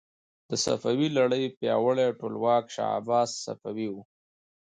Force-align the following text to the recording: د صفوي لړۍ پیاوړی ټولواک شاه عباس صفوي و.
د 0.49 0.51
صفوي 0.63 1.09
لړۍ 1.17 1.43
پیاوړی 1.57 2.07
ټولواک 2.19 2.63
شاه 2.75 2.91
عباس 2.99 3.29
صفوي 3.45 3.87
و. 3.89 3.95